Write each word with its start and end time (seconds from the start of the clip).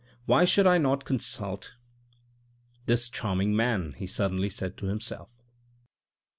"Why 0.25 0.45
should 0.45 0.65
I 0.65 0.79
not 0.79 1.05
consult 1.05 1.73
this 2.87 3.07
charming 3.07 3.55
man," 3.55 3.93
he 3.99 4.07
suddenly 4.07 4.49
said 4.49 4.75
to 4.77 4.87
himself. 4.87 5.29